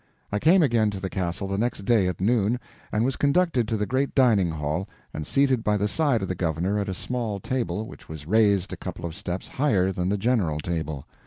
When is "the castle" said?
0.99-1.47